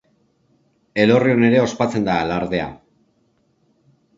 [1.03, 2.67] Elorrion ere ospatzen da alardea.